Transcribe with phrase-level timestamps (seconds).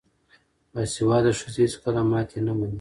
[0.73, 2.69] باسواده ښځې هیڅکله ماتې نه مني.